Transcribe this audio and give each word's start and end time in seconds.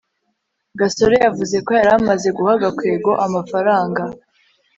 gasore 0.79 1.15
yavuze 1.25 1.55
ko 1.65 1.71
yari 1.77 1.91
amaze 1.99 2.27
guha 2.37 2.53
gakwego 2.63 3.11
amafaranga 3.25 4.01